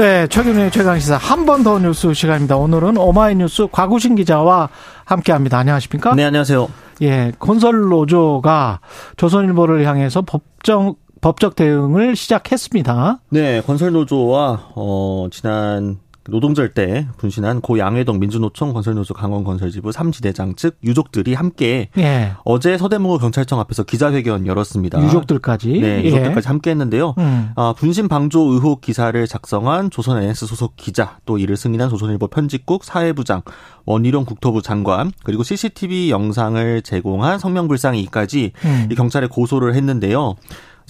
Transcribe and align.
네, 0.00 0.26
최경영의 0.28 0.70
최강시사 0.70 1.16
한 1.18 1.44
번 1.44 1.62
더 1.62 1.78
뉴스 1.78 2.14
시간입니다. 2.14 2.56
오늘은 2.56 2.96
오마이뉴스 2.96 3.66
곽우신 3.70 4.14
기자와 4.14 4.70
함께합니다. 5.04 5.58
안녕하십니까? 5.58 6.14
네, 6.14 6.24
안녕하세요. 6.24 6.68
예, 7.02 7.32
건설 7.38 7.80
노조가 7.88 8.80
조선일보를 9.18 9.84
향해서 9.86 10.22
법정 10.22 10.94
법적 11.20 11.54
대응을 11.54 12.16
시작했습니다. 12.16 13.18
네, 13.28 13.60
건설 13.60 13.92
노조와 13.92 14.68
어 14.74 15.26
지난 15.30 15.98
노동절 16.30 16.72
때 16.72 17.06
분신한 17.18 17.60
고 17.60 17.78
양회동 17.78 18.18
민주노총 18.18 18.72
건설노조 18.72 19.14
강원건설지부 19.14 19.90
3지대장 19.90 20.56
측 20.56 20.78
유족들이 20.82 21.34
함께 21.34 21.88
예. 21.98 22.32
어제 22.44 22.78
서대문구 22.78 23.18
경찰청 23.18 23.60
앞에서 23.60 23.82
기자회견 23.82 24.46
열었습니다. 24.46 25.02
유족들까지. 25.04 25.80
네, 25.80 26.04
유족들까지 26.04 26.46
예. 26.46 26.48
함께 26.48 26.70
했는데요. 26.70 27.14
음. 27.18 27.50
아, 27.56 27.74
분신 27.76 28.08
방조 28.08 28.52
의혹 28.52 28.80
기사를 28.80 29.26
작성한 29.26 29.90
조선 29.90 30.22
NS 30.22 30.46
소속 30.46 30.76
기자, 30.76 31.18
또 31.26 31.38
이를 31.38 31.56
승인한 31.56 31.88
조선일보 31.90 32.28
편집국 32.28 32.84
사회부장, 32.84 33.42
원희룡 33.84 34.24
국토부 34.24 34.62
장관, 34.62 35.12
그리고 35.24 35.42
CCTV 35.42 36.10
영상을 36.10 36.82
제공한 36.82 37.38
성명불상이까지 37.38 38.52
음. 38.64 38.88
이 38.90 38.94
경찰에 38.94 39.26
고소를 39.26 39.74
했는데요. 39.74 40.36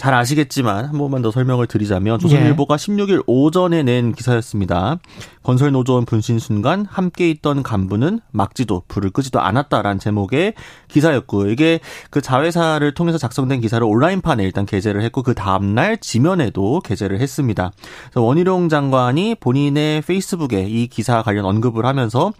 잘 0.01 0.15
아시겠지만 0.15 0.87
한 0.87 0.97
번만 0.97 1.21
더 1.21 1.31
설명을 1.31 1.67
드리자면 1.67 2.19
조선일보가 2.19 2.73
예. 2.73 2.77
16일 2.79 3.23
오전에 3.27 3.83
낸 3.83 4.15
기사였습니다. 4.15 4.99
건설 5.43 5.73
노조원 5.73 6.07
분신 6.07 6.39
순간 6.39 6.87
함께 6.89 7.29
있던 7.29 7.63
간부는 7.63 8.21
막지도 8.31 8.85
불을 8.89 9.11
끄지도 9.11 9.41
않았다라는 9.41 9.99
제목의 9.99 10.55
기사였고 10.89 11.49
이게 11.49 11.81
그 12.09 12.23
자회사를 12.23 12.95
통해서 12.95 13.19
작성된 13.19 13.61
기사를 13.61 13.87
온라인판에 13.87 14.43
일단 14.43 14.65
게재를 14.65 15.03
했고 15.03 15.23
그 15.23 15.35
다음 15.35 15.75
날 15.75 15.99
지면에도 15.99 16.81
게재를 16.81 17.21
했습니다. 17.21 17.71
원희룡 18.15 18.71
장관이 18.71 19.35
본인의 19.35 20.01
페이스북에 20.01 20.63
이 20.63 20.87
기사 20.87 21.23
관련 21.23 21.45
언급을 21.45 21.85
하면서 21.85 22.33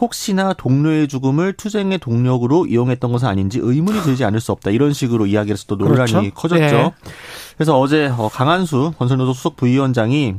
혹시나 0.00 0.54
동료의 0.54 1.08
죽음을 1.08 1.52
투쟁의 1.52 1.98
동력으로 1.98 2.66
이용했던 2.66 3.12
것은 3.12 3.28
아닌지 3.28 3.58
의문이 3.60 4.00
들지 4.00 4.24
않을 4.24 4.40
수 4.40 4.52
없다. 4.52 4.70
이런 4.70 4.92
식으로 4.92 5.26
이야기를 5.26 5.54
해서 5.54 5.64
또 5.68 5.76
논란이 5.76 6.12
그렇죠? 6.12 6.34
커졌죠. 6.34 6.76
네. 6.76 6.92
그래서 7.56 7.78
어제 7.78 8.06
어, 8.06 8.28
강한수 8.28 8.94
건설노조 8.98 9.34
수석 9.34 9.56
부위원장이 9.56 10.36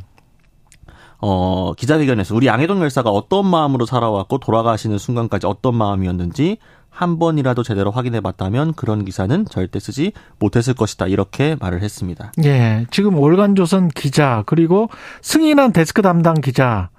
어, 1.20 1.74
기자회견에서 1.74 2.36
우리 2.36 2.48
양해동 2.48 2.82
열사가 2.82 3.12
어떤 3.12 3.46
마음으로 3.46 3.86
살아왔고 3.86 4.40
돌아가시는 4.40 4.98
순간까지 4.98 5.46
어떤 5.46 5.76
마음이었는지 5.76 6.58
한 6.90 7.20
번이라도 7.20 7.64
제대로 7.64 7.92
확인해 7.92 8.20
봤다면 8.20 8.74
그런 8.74 9.06
기사는 9.06 9.46
절대 9.46 9.80
쓰지 9.80 10.12
못했을 10.40 10.74
것이다. 10.74 11.08
이렇게 11.08 11.56
말을 11.60 11.82
했습니다. 11.82 12.34
예. 12.44 12.86
지금 12.92 13.18
월간조선 13.18 13.90
기자 13.90 14.44
그리고 14.46 14.90
승인한 15.22 15.72
데스크 15.72 16.02
담당 16.02 16.36
기자 16.42 16.90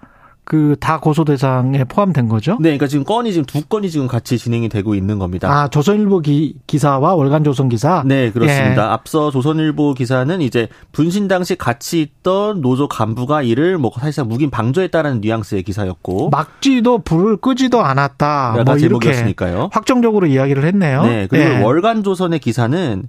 그 0.45 0.77
다 0.81 0.99
고소 0.99 1.25
대상에 1.25 1.85
포함된 1.85 2.29
거죠? 2.29 2.53
네, 2.55 2.71
그러니까 2.71 2.89
지금 2.89 3.05
건이 3.05 3.33
지금 3.33 3.45
두 3.45 3.65
건이 3.65 3.91
지금 3.91 4.09
같이 4.09 4.37
진행이 4.37 4.69
되고 4.69 4.95
있는 4.95 5.19
겁니다. 5.19 5.49
아, 5.49 5.69
조선일보 5.69 6.21
기, 6.21 6.57
기사와 6.67 7.15
월간조선 7.15 7.69
기사? 7.69 8.03
네, 8.05 8.33
그렇습니다. 8.33 8.83
예. 8.83 8.87
앞서 8.89 9.31
조선일보 9.31 9.95
기사는 9.95 10.41
이제 10.41 10.69
분신 10.91 11.29
당시 11.29 11.55
같이 11.55 12.01
있던 12.01 12.61
노조 12.61 12.89
간부가 12.89 13.43
이를 13.43 13.79
뭐 13.79 13.93
사실상 13.95 14.29
묵인 14.29 14.51
방조했다는 14.51 15.21
뉘앙스의 15.21 15.63
기사였고 15.63 16.31
막지도 16.31 16.99
불을 16.99 17.37
끄지도 17.37 17.81
않았다. 17.83 18.65
뭐 18.65 18.77
이렇게 18.77 19.35
확정적으로 19.71 20.27
이야기를 20.27 20.65
했네요. 20.65 21.05
네, 21.05 21.27
그리고 21.31 21.51
예. 21.51 21.63
월간조선의 21.63 22.41
기사는 22.41 23.05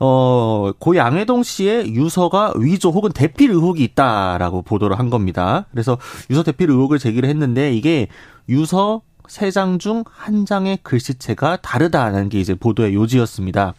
어, 0.00 0.72
고 0.78 0.96
양해동 0.96 1.42
씨의 1.42 1.94
유서가 1.94 2.54
위조 2.56 2.88
혹은 2.90 3.12
대필 3.12 3.50
의혹이 3.50 3.84
있다라고 3.84 4.62
보도를 4.62 4.98
한 4.98 5.10
겁니다. 5.10 5.66
그래서 5.70 5.98
유서 6.30 6.42
대필 6.42 6.70
의혹을 6.70 6.98
제기를 6.98 7.28
했는데 7.28 7.74
이게 7.74 8.08
유서 8.48 9.02
세 9.30 9.50
장 9.52 9.78
중 9.78 10.02
한 10.10 10.44
장의 10.44 10.78
글씨체가 10.82 11.58
다르다는 11.62 12.28
게 12.28 12.40
이제 12.40 12.54
보도의 12.54 12.94
요지였습니다. 12.94 13.74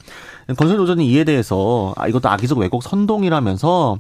건설노조는 0.57 1.03
이에 1.03 1.23
대해서 1.25 1.93
아, 1.97 2.07
이것도 2.07 2.29
악의적 2.29 2.57
왜곡 2.57 2.83
선동이라면서 2.83 3.97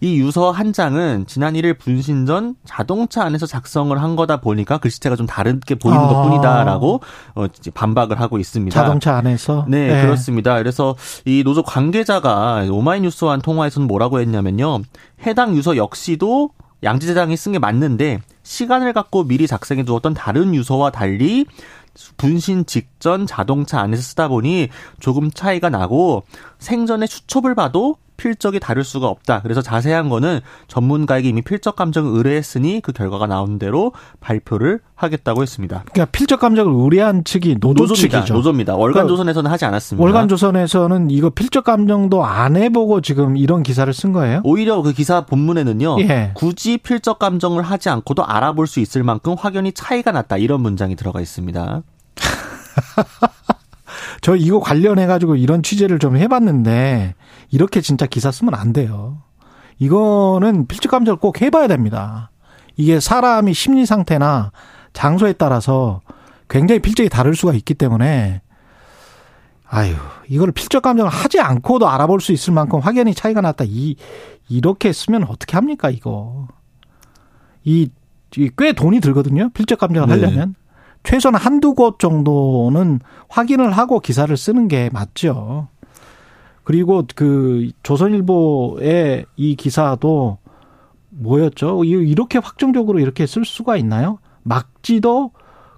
이 0.00 0.16
유서 0.18 0.50
한 0.52 0.72
장은 0.72 1.26
지난 1.26 1.54
1일 1.54 1.78
분신 1.78 2.24
전 2.26 2.54
자동차 2.64 3.24
안에서 3.24 3.46
작성을 3.46 4.00
한 4.00 4.14
거다 4.16 4.40
보니까 4.40 4.78
글씨체가 4.78 5.16
좀 5.16 5.26
다르게 5.26 5.74
보이는 5.74 6.00
아. 6.00 6.06
것 6.06 6.22
뿐이다라고 6.22 7.00
어, 7.34 7.46
반박을 7.74 8.20
하고 8.20 8.38
있습니다. 8.38 8.80
자동차 8.80 9.16
안에서 9.16 9.66
네, 9.68 9.88
네, 9.88 10.02
그렇습니다. 10.02 10.56
그래서 10.58 10.96
이 11.24 11.42
노조 11.44 11.62
관계자가 11.64 12.66
오마이뉴스와 12.70 13.32
한 13.32 13.42
통화에서는 13.42 13.86
뭐라고 13.88 14.20
했냐면요. 14.20 14.82
해당 15.26 15.56
유서 15.56 15.76
역시도 15.76 16.50
양지대장이 16.82 17.36
쓴 17.36 17.52
게 17.52 17.58
맞는데 17.58 18.20
시간을 18.42 18.92
갖고 18.92 19.24
미리 19.24 19.46
작성해 19.46 19.84
두었던 19.84 20.14
다른 20.14 20.54
유서와 20.54 20.90
달리 20.90 21.46
분신 22.16 22.66
직전 22.66 23.26
자동차 23.26 23.80
안에서 23.80 24.02
쓰다 24.02 24.28
보니 24.28 24.68
조금 24.98 25.30
차이가 25.30 25.68
나고 25.68 26.24
생전에 26.58 27.06
수첩을 27.06 27.54
봐도 27.54 27.96
필적이 28.22 28.60
다를 28.60 28.84
수가 28.84 29.08
없다. 29.08 29.42
그래서 29.42 29.60
자세한 29.62 30.08
거는 30.08 30.38
전문가에게 30.68 31.28
이미 31.28 31.42
필적 31.42 31.74
감정을 31.74 32.16
의뢰했으니 32.16 32.80
그 32.80 32.92
결과가 32.92 33.26
나오는 33.26 33.58
대로 33.58 33.90
발표를 34.20 34.78
하겠다고 34.94 35.42
했습니다. 35.42 35.82
그러니까 35.92 36.12
필적 36.12 36.38
감정을 36.38 36.72
의뢰한 36.72 37.24
측이 37.24 37.56
노조 37.58 37.82
노조입니다. 37.82 38.20
측이죠. 38.20 38.34
노조입니다. 38.34 38.76
월간 38.76 39.08
조선에서는 39.08 39.50
하지 39.50 39.64
않았습니다. 39.64 40.04
월간 40.04 40.28
조선에서는 40.28 41.10
이거 41.10 41.30
필적 41.30 41.64
감정도 41.64 42.24
안 42.24 42.54
해보고 42.54 43.00
지금 43.00 43.36
이런 43.36 43.64
기사를 43.64 43.92
쓴 43.92 44.12
거예요? 44.12 44.40
오히려 44.44 44.80
그 44.82 44.92
기사 44.92 45.26
본문에는요. 45.26 45.96
예. 46.02 46.30
굳이 46.34 46.78
필적 46.78 47.18
감정을 47.18 47.64
하지 47.64 47.88
않고도 47.88 48.24
알아볼 48.24 48.68
수 48.68 48.78
있을 48.78 49.02
만큼 49.02 49.34
확연히 49.36 49.72
차이가 49.72 50.12
났다 50.12 50.36
이런 50.36 50.60
문장이 50.60 50.94
들어가 50.94 51.20
있습니다. 51.20 51.82
저 54.22 54.36
이거 54.36 54.60
관련해 54.60 55.06
가지고 55.06 55.36
이런 55.36 55.62
취재를 55.62 55.98
좀 55.98 56.16
해봤는데 56.16 57.14
이렇게 57.50 57.80
진짜 57.82 58.06
기사 58.06 58.30
쓰면 58.30 58.54
안 58.54 58.72
돼요. 58.72 59.20
이거는 59.78 60.66
필적 60.68 60.90
감정을 60.90 61.18
꼭 61.18 61.42
해봐야 61.42 61.66
됩니다. 61.66 62.30
이게 62.76 63.00
사람이 63.00 63.52
심리 63.52 63.84
상태나 63.84 64.52
장소에 64.94 65.34
따라서 65.34 66.00
굉장히 66.48 66.80
필적이 66.80 67.08
다를 67.08 67.34
수가 67.34 67.52
있기 67.52 67.74
때문에 67.74 68.40
아유 69.66 69.94
이거를 70.28 70.52
필적 70.52 70.82
감정을 70.82 71.10
하지 71.10 71.40
않고도 71.40 71.88
알아볼 71.88 72.20
수 72.20 72.32
있을 72.32 72.52
만큼 72.52 72.78
확연히 72.78 73.14
차이가 73.14 73.40
났다. 73.40 73.64
이 73.66 73.96
이렇게 74.48 74.92
쓰면 74.92 75.24
어떻게 75.24 75.56
합니까 75.56 75.90
이거? 75.90 76.48
이 77.64 77.88
꽤 78.56 78.72
돈이 78.72 79.00
들거든요. 79.00 79.50
필적 79.50 79.78
감정을 79.78 80.08
네. 80.08 80.14
하려면. 80.14 80.54
최소한 81.02 81.34
한두 81.34 81.74
곳 81.74 81.98
정도는 81.98 83.00
확인을 83.28 83.72
하고 83.72 84.00
기사를 84.00 84.34
쓰는 84.36 84.68
게 84.68 84.90
맞죠. 84.92 85.68
그리고 86.64 87.04
그 87.16 87.70
조선일보의 87.82 89.26
이 89.36 89.56
기사도 89.56 90.38
뭐였죠? 91.10 91.84
이렇게 91.84 92.38
확정적으로 92.38 93.00
이렇게 93.00 93.26
쓸 93.26 93.44
수가 93.44 93.76
있나요? 93.76 94.18
막지도 94.42 95.32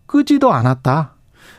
끄지도 0.07 0.53
않았다. 0.53 1.15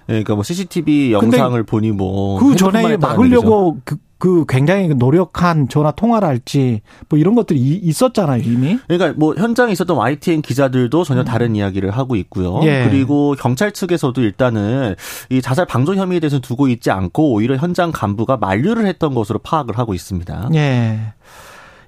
네, 0.08 0.14
그러니까 0.14 0.36
뭐 0.36 0.44
CCTV 0.44 1.12
영상을 1.14 1.62
보니 1.64 1.92
뭐 1.92 2.40
그 2.40 2.56
전에 2.56 2.98
막으려고 2.98 3.80
그, 3.84 3.98
그 4.26 4.44
굉장히 4.50 4.88
노력한 4.88 5.70
전화 5.70 5.92
통화를 5.92 6.28
할지 6.28 6.82
뭐 7.10 7.20
이런 7.20 7.36
것들이 7.36 7.60
있었잖아요 7.60 8.42
이미. 8.42 8.80
그러니까 8.88 9.14
뭐 9.20 9.36
현장에 9.36 9.72
있었던 9.72 9.96
YTN 9.96 10.42
기자들도 10.42 11.04
전혀 11.04 11.22
음. 11.22 11.26
다른 11.26 11.56
이야기를 11.56 11.92
하고 11.92 12.16
있고요. 12.16 12.60
예. 12.64 12.88
그리고 12.90 13.36
경찰 13.38 13.72
측에서도 13.72 14.20
일단은 14.20 14.96
이 15.30 15.44
자살 15.44 15.68
방조 15.68 15.94
혐의에 15.94 16.20
대해서 16.20 16.40
두고 16.40 16.70
있지 16.70 16.90
않고 16.90 17.34
오히려 17.34 17.56
현장 17.56 17.92
간부가 17.92 18.38
만류를 18.38 18.88
했던 18.88 19.14
것으로 19.14 19.38
파악을 19.38 19.78
하고 19.78 19.94
있습니다. 19.94 20.50
예. 20.56 21.14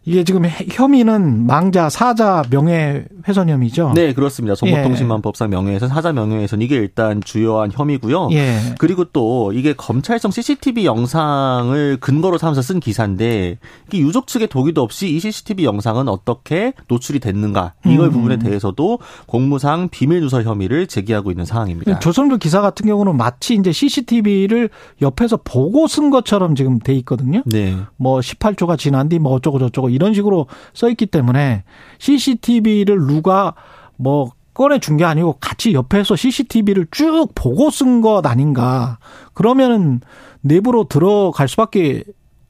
이게 0.08 0.24
지금 0.24 0.44
혐의는 0.46 1.46
망자, 1.46 1.90
사자 1.90 2.42
명예훼손 2.50 3.50
혐의죠. 3.50 3.92
네, 3.94 4.14
그렇습니다. 4.14 4.56
정보통신망법상 4.56 5.50
명예훼손, 5.50 5.90
사자 5.90 6.14
명예훼손 6.14 6.62
이게 6.62 6.78
일단 6.78 7.22
주요한 7.22 7.72
혐의고요. 7.74 8.30
예. 8.32 8.58
그리고 8.78 9.04
또 9.04 9.52
이게 9.52 9.74
검찰청 9.74 10.32
CCTV 10.32 10.86
영상을 10.86 11.98
근거로 12.00 12.38
삼아서 12.38 12.62
쓴 12.62 12.80
기사인데 12.80 13.58
이게 13.88 13.98
유족 14.00 14.28
측의 14.28 14.48
동의도 14.48 14.82
없이 14.82 15.10
이 15.10 15.20
CCTV 15.20 15.66
영상은 15.66 16.08
어떻게 16.08 16.72
노출이 16.88 17.20
됐는가 17.20 17.74
이걸 17.86 18.08
음. 18.08 18.12
부분에 18.12 18.38
대해서도 18.40 19.00
공무상 19.26 19.90
비밀 19.90 20.22
누설 20.22 20.46
혐의를 20.46 20.88
제기하고 20.88 21.32
있는 21.32 21.44
상황입니다. 21.44 22.00
조선부 22.00 22.38
기사 22.38 22.62
같은 22.62 22.86
경우는 22.88 23.18
마치 23.18 23.56
이제 23.56 23.74
CCTV를 23.74 24.70
옆에서 25.02 25.38
보고 25.44 25.86
쓴 25.88 26.12
것처럼 26.12 26.56
지금 26.56 26.80
돼 26.80 26.94
있거든요. 26.96 27.44
네. 27.46 27.76
뭐 27.98 28.20
18조가 28.20 28.78
지난 28.78 29.10
뒤 29.10 29.18
뭐 29.20 29.34
어쩌고 29.34 29.60
저쩌고 29.60 29.90
이런 29.98 30.14
식으로 30.14 30.46
써 30.74 30.90
있기 30.90 31.08
때문에 31.08 31.64
CCTV를 31.98 33.00
누가 33.08 33.56
뭐 33.98 34.32
꺼내 34.54 34.80
준 34.80 34.98
게 34.98 35.06
아니고 35.06 35.38
같이 35.40 35.74
옆에서 35.74 36.16
CCTV를 36.16 36.88
쭉 36.92 37.28
보고 37.36 37.70
쓴 37.70 38.02
것 38.02 38.26
아닌가. 38.26 39.00
그러면은 39.34 40.02
내부로 40.42 40.86
들어갈 40.86 41.48
수밖에 41.48 42.04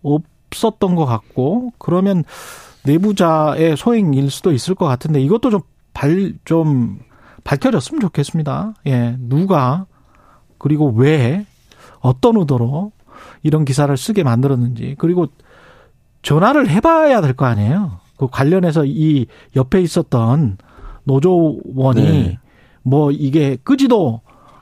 없었던 0.03 0.95
것 0.95 1.05
같고 1.05 1.71
그러면 1.77 2.23
내부자의 2.85 3.75
소행일 3.75 4.29
수도 4.31 4.51
있을 4.53 4.75
것 4.75 4.85
같은데 4.85 5.21
이것도 5.21 5.49
좀 5.49 5.61
발, 5.93 6.33
좀 6.45 6.99
밝혀졌으면 7.43 7.99
좋겠습니다. 8.01 8.73
예. 8.87 9.15
누가 9.19 9.85
그리고 10.57 10.91
왜 10.95 11.45
어떤 11.99 12.37
의도로 12.37 12.91
이런 13.43 13.65
기사를 13.65 13.95
쓰게 13.97 14.23
만들었는지 14.23 14.95
그리고 14.97 15.27
전화를 16.27 16.69
해봐야 16.69 17.21
될 17.21 17.33
거 17.33 17.45
아니에요. 17.45 17.99
그 18.17 18.27
관련해서 18.27 18.83
이 18.85 19.27
옆에 19.55 19.79
있었던 19.81 20.57
노조원이 21.05 22.01
네. 22.01 22.39
뭐 22.83 23.11
이게 23.11 23.57
끄지도 23.63 24.19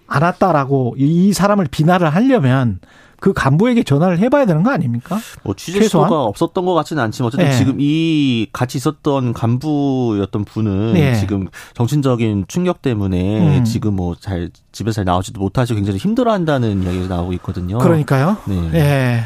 않았다라고 0.08 0.96
이 1.00 1.34
사람을 1.34 1.66
비난을 1.72 2.08
하려면 2.14 2.80
그 3.20 3.34
간부에게 3.34 3.82
전화를 3.82 4.20
해봐야 4.20 4.46
되는 4.46 4.62
거 4.62 4.70
아닙니까? 4.70 5.18
뭐 5.42 5.56
취재 5.56 5.82
수가 5.88 6.24
없었던 6.26 6.66
것 6.66 6.76
같지는 6.76 7.02
않지만 7.02 7.28
어쨌든 7.30 7.48
네. 7.48 7.58
지금 7.58 7.78
이 7.80 8.46
같이 8.54 8.78
있었던 8.78 9.34
간부였던 9.34 10.46
분은 10.46 10.94
네. 10.94 11.16
지금 11.16 11.48
정신적인 11.74 12.46
충격 12.48 12.84
때문에 12.84 13.60
음. 13.60 13.64
지금 13.64 13.96
뭐 13.96 14.14
잘 14.20 14.52
집에서 14.72 14.98
잘 14.98 15.06
나오지도 15.06 15.40
못하시고 15.42 15.76
굉장히 15.76 15.98
힘들어한다는 15.98 16.84
이야기가 16.84 17.08
나오고 17.16 17.34
있거든요. 17.34 17.80
그러니까요. 17.80 18.38
네. 18.46 18.70
네. 18.70 19.24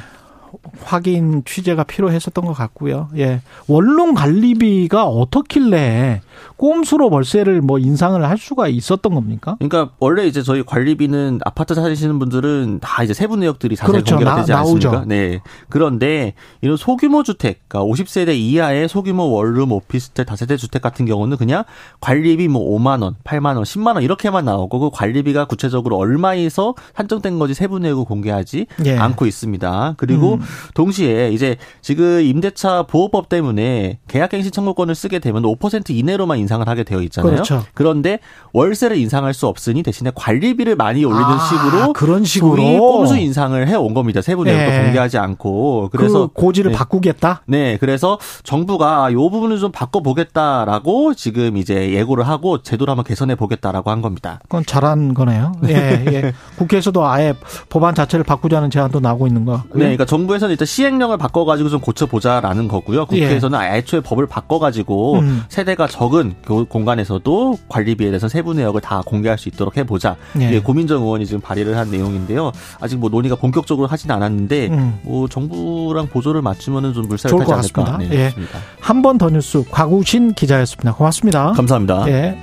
확인 0.84 1.44
취재가 1.46 1.84
필요했었던 1.84 2.46
것 2.46 2.54
같고요. 2.54 3.10
예. 3.18 3.42
원룸 3.68 4.14
관리비가 4.14 5.06
어떻길래 5.06 6.22
꼼수로 6.58 7.10
월세를 7.10 7.62
뭐 7.62 7.80
인상을 7.80 8.24
할 8.24 8.38
수가 8.38 8.68
있었던 8.68 9.14
겁니까? 9.14 9.56
그러니까 9.60 9.94
원래 10.00 10.26
이제 10.26 10.42
저희 10.44 10.64
관리비는 10.64 11.40
아파트 11.46 11.74
사시는 11.74 12.20
분들은 12.20 12.80
다 12.82 13.04
이제 13.04 13.14
세부 13.14 13.38
내역들이 13.38 13.76
자세히 13.76 13.92
그렇죠. 13.94 14.16
공개가 14.16 14.38
되지 14.38 14.52
나, 14.52 14.60
않습니까? 14.60 14.92
나오죠. 14.92 15.06
네. 15.08 15.42
그런데 15.70 16.34
이런 16.62 16.78
소규모 16.78 17.24
주택, 17.24 17.62
그러니까 17.68 17.92
50세대 17.92 18.36
이하의 18.36 18.90
소규모 18.90 19.32
원룸 19.32 19.72
오피스텔 19.72 20.26
다세대 20.26 20.58
주택 20.58 20.82
같은 20.82 21.06
경우는 21.06 21.38
그냥 21.38 21.64
관리비 22.02 22.48
뭐 22.48 22.78
5만 22.78 23.04
원, 23.04 23.16
8만 23.24 23.56
원, 23.56 23.64
10만 23.64 23.96
원 23.96 24.04
이렇게만 24.04 24.46
나오고 24.46 24.80
그 24.80 24.90
관리비가 24.92 25.46
구체적으로 25.46 25.98
얼마에서 25.98 26.76
산정된 26.96 27.40
건지 27.40 27.54
세부 27.54 27.80
내역을 27.80 28.06
공개하지 28.06 28.68
예. 28.86 28.98
않고 28.98 29.26
있습니다. 29.26 29.96
그리고 29.98 30.36
음. 30.36 30.42
동시에 30.76 31.32
이제 31.32 31.58
지금 31.82 32.22
임대차 32.22 32.84
보호법 32.84 33.28
때문에 33.30 34.00
계약갱신 34.08 34.52
청구권을 34.52 34.94
쓰게 34.96 35.20
되면 35.20 35.42
5% 35.44 35.90
이내로만 35.90 36.38
인상을 36.38 36.68
하게 36.68 36.84
되어 36.84 37.02
있잖아요. 37.02 37.32
그렇죠. 37.32 37.64
그런데 37.74 38.20
월세를 38.54 38.98
인상할 38.98 39.34
수 39.34 39.48
없으니 39.48 39.82
대신에 39.84 40.12
관리비를 40.14 40.76
많이 40.76 41.04
올리는 41.06 41.24
아, 41.26 41.40
식으로 41.40 41.94
그런 41.94 42.24
식으로 42.24 42.56
꼼수 42.80 43.18
인상을 43.18 43.68
해 43.68 43.80
온 43.80 43.94
겁니다. 43.94 44.22
세부 44.22 44.44
내역도 44.44 44.70
네. 44.72 44.84
공개하지 44.84 45.18
않고 45.18 45.90
그래서 45.92 46.28
그 46.28 46.34
고지를 46.34 46.72
네. 46.72 46.78
바꾸겠다. 46.78 47.44
네, 47.46 47.78
그래서 47.80 48.20
정부가 48.44 49.10
이 49.10 49.16
부분을 49.16 49.58
좀 49.60 49.72
바꿔 49.72 50.02
보겠다라고 50.02 51.14
지금 51.14 51.58
이제 51.58 51.92
예고를 51.94 52.28
하고 52.28 52.62
제도를 52.62 52.92
한번 52.92 53.06
개선해 53.06 53.36
보겠다라고 53.36 53.90
한 53.90 54.02
겁니다. 54.02 54.40
그건 54.44 54.66
잘한 54.66 55.14
거네요. 55.14 55.54
예, 55.68 56.04
예. 56.08 56.34
국회에서도 56.58 57.06
아예 57.06 57.34
법안 57.70 57.96
자체를 57.96 58.24
바꾸자는 58.26 58.70
제안도 58.70 59.00
나오고 59.00 59.28
있는 59.28 59.46
거. 59.46 59.64
네, 59.74 59.80
그러니까 59.80 60.06
정부에서 60.06 60.49
는 60.50 60.54
일단 60.54 60.66
시행령을 60.66 61.18
바꿔가지고 61.18 61.70
좀 61.70 61.80
고쳐보자라는 61.80 62.68
거고요. 62.68 63.06
국회에서는 63.06 63.60
예. 63.62 63.78
애초에 63.78 64.00
법을 64.02 64.26
바꿔가지고 64.26 65.20
음. 65.20 65.44
세대가 65.48 65.88
적은 65.88 66.36
공간에서도 66.68 67.58
관리비에 67.70 68.08
대해서 68.08 68.28
세부 68.28 68.54
내역을 68.54 68.82
다 68.82 69.02
공개할 69.06 69.38
수 69.38 69.48
있도록 69.50 69.78
해보자. 69.78 70.16
예. 70.40 70.52
예, 70.52 70.60
고민정 70.60 71.04
의원이 71.04 71.26
지금 71.26 71.40
발의를 71.40 71.78
한 71.78 71.92
내용인데요. 71.92 72.52
아직 72.80 72.98
뭐 72.98 73.10
논의가 73.10 73.36
본격적으로 73.36 73.88
하진 73.88 74.10
않았는데 74.12 74.68
음. 74.68 75.00
뭐 75.04 75.28
정부랑 75.28 76.08
보조를 76.08 76.42
맞추면은 76.42 76.94
좀 76.94 77.08
물살을 77.08 77.38
타지 77.40 77.54
않을까. 77.54 77.98
네, 77.98 78.10
예. 78.12 78.34
한번 78.80 79.18
더 79.18 79.30
뉴스 79.30 79.64
과구신 79.70 80.34
기자였습니다. 80.34 80.94
고맙습니다. 80.94 81.52
감사합니다. 81.52 82.10
예. 82.10 82.38